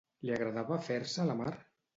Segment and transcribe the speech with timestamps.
[0.29, 1.55] Li agradava fer-se a la mar?